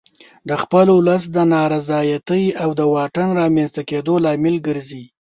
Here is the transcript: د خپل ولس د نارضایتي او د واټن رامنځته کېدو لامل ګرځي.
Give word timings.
د 0.49 0.51
خپل 0.61 0.85
ولس 0.97 1.23
د 1.35 1.37
نارضایتي 1.53 2.43
او 2.63 2.69
د 2.79 2.81
واټن 2.93 3.29
رامنځته 3.41 3.81
کېدو 3.89 4.13
لامل 4.25 4.55
ګرځي. 4.67 5.03